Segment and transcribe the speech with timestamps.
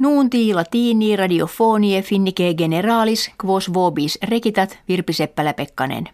[0.00, 6.08] Nuunti latini radiofonie finnike generalis quos vobis rekitat Virpi Seppälä-Pekkanen.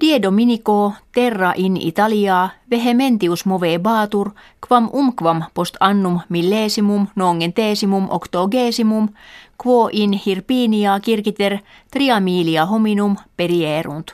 [0.00, 4.30] Die Dominico terra in Italia vehementius move batur
[4.68, 9.08] quam umquam post annum millesimum nongentesimum octogesimum
[9.64, 11.58] quo in Hirpinia kirkiter
[11.90, 14.10] triamilia hominum perierunt.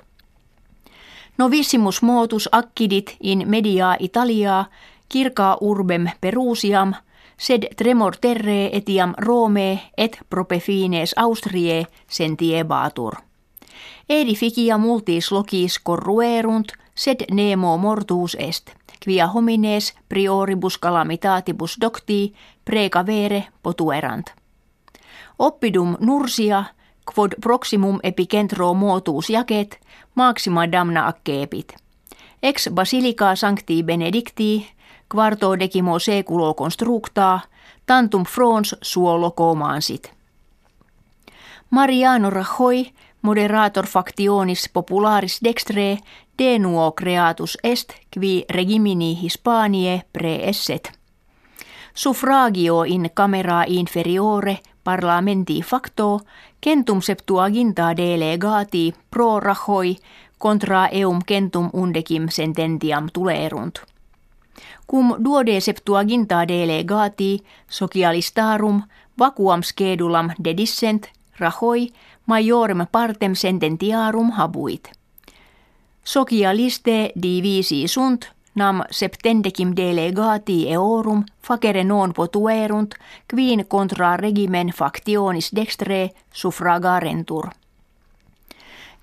[1.38, 4.64] Novissimus motus accidit in media Italia
[5.08, 6.94] kirkaa urbem perusiam–
[7.38, 13.14] sed tremor terre etiam Rome et propefines Austriae sentiebatur.
[14.08, 18.72] Edificia multis locis corruerunt, sed nemo mortuus est,
[19.04, 24.32] quia homines prioribus calamitatibus docti precavere potuerant.
[25.38, 26.64] Oppidum nursia,
[27.14, 29.78] quod proximum epicentro motus jacet,
[30.14, 31.76] maxima damna accepit.
[32.42, 34.66] Ex basilica sancti benedicti
[35.08, 37.40] quarto decimo seculo constructa,
[37.86, 40.12] tantum frons suo locomansit.
[41.70, 42.92] Mariano Rajoy,
[43.22, 45.98] moderator factionis popularis dextre,
[46.38, 50.92] de nuo creatus est, qui regimini Hispanie preesset.
[51.94, 56.20] Suffragio in camera inferiore parlamenti facto,
[56.60, 59.96] centum septuaginta delegati pro Rajoy
[60.38, 63.82] contra eum centum undecim sententiam tulerunt
[64.86, 68.82] cum duode septuaginta delegati socialistarum
[69.18, 71.90] vacuam schedulam dedissent rahoi
[72.24, 74.90] majorem partem sententiarum habuit.
[76.04, 82.94] Socialiste divisi sunt nam septendecim delegati eorum facere non potuerunt
[83.34, 87.48] quin contra regimen factionis dextre suffragarentur.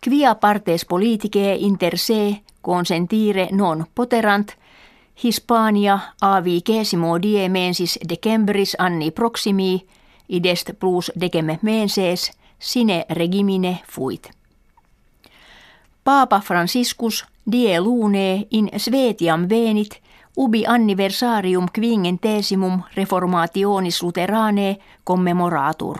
[0.04, 4.56] Quia partes politicae inter se consentire non poterant–
[5.24, 9.88] Hispania avi kesimo die mensis decembris anni proximi,
[10.30, 14.32] idest plus deceme menses, sine regimine fuit.
[16.04, 20.02] Paapa Franciscus die lune in Svetiam venit
[20.38, 25.98] ubi anniversarium quingentesimum reformationis luterane commemoratur.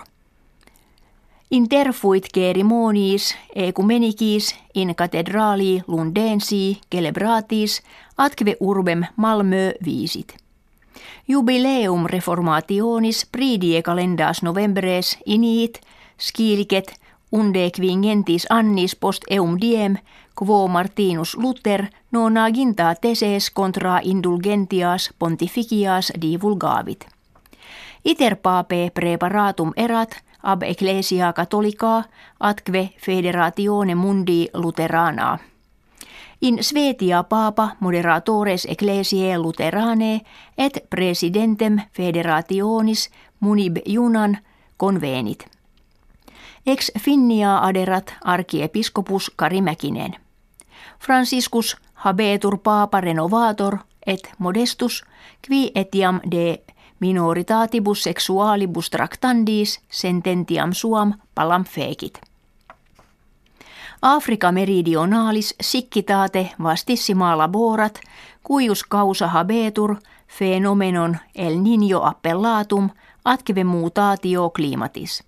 [1.56, 7.82] Interfuit ceremoniis ecumenicis in cathedrali lundensi celebratis
[8.18, 10.36] atque urbem Malmö viisit.
[11.28, 15.80] Jubileum reformationis pridie calendas novembres iniit
[16.20, 17.00] skiliket
[17.32, 19.96] unde quingentis annis post eum diem
[20.36, 27.15] quo Martinus Luther nonaginta teses contra indulgentias pontificias divulgavit.
[28.06, 32.04] Iter pape preparatum erat ab ecclesia catholica
[32.40, 35.40] atque federatione mundi lutherana.
[36.42, 40.22] In Svetia papa moderatores ecclesiae lutherane
[40.58, 44.38] et presidentem federationis munib junan
[44.78, 45.46] convenit.
[46.66, 50.16] Ex finnia aderat archiepiscopus Karimäkinen.
[51.00, 55.04] Franciscus habetur papa renovator et modestus
[55.48, 56.64] qui etiam de
[57.00, 62.22] minoritatibus sexualibus tractandis sententiam suam palam fekit.
[64.02, 68.00] Afrika meridionalis siccitate vastissima laborat
[68.44, 69.96] cuius causa habetur
[70.40, 72.90] phenomenon el niño appellatum
[73.26, 75.24] atque mutatio climatis.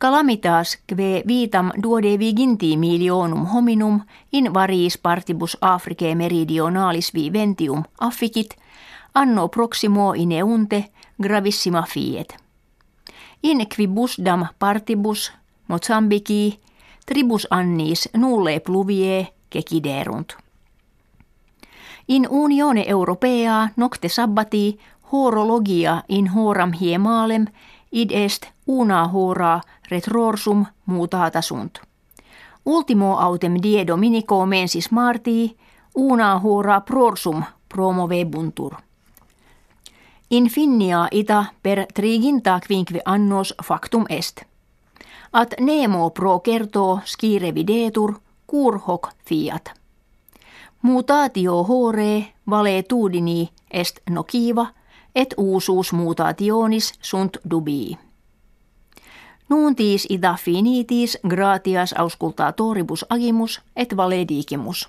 [0.00, 4.00] Calamitas kve vitam duode viginti milionum hominum
[4.32, 8.56] in variis partibus Africae meridionalis viventium afficit
[9.14, 10.90] anno proximo ineunte
[11.22, 12.36] gravissima fiet.
[13.42, 15.32] In quibusdam partibus
[15.68, 16.60] Mozambiki
[17.06, 20.36] tribus annis nulle pluvie keciderunt.
[22.08, 24.78] In unione europea nocte sabbati
[25.12, 27.46] horologia in horam hiemalem
[27.92, 29.60] id est una hora
[29.90, 31.80] retrorsum mutata sunt.
[32.66, 35.56] Ultimo autem die dominico mensis martii
[35.94, 38.74] una hora prorsum promovebuntur.
[40.34, 44.42] Infinia ita per triginta quinque annos factum est–
[45.34, 48.14] At nemo pro kertoo skire videtur,
[48.50, 49.72] cur hoc fiat.
[50.82, 52.34] Mutatio hore
[52.88, 54.66] tudini est nociva,
[55.14, 57.98] et uusuus mutationis sunt dubii.
[59.48, 64.88] Nuuntis ida finitis gratias auscultatoribus agimus et valedigimus.